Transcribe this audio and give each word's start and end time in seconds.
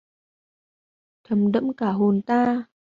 thấm 1.23 1.51
đẫm 1.51 1.73
cả 1.73 1.91
hồn 1.91 2.21
ta. 2.21 2.63